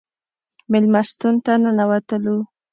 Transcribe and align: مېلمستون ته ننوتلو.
مېلمستون 0.71 1.35
ته 1.45 1.53
ننوتلو. 1.63 2.37